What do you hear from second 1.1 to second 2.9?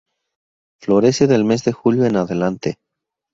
del mes de julio en adelante.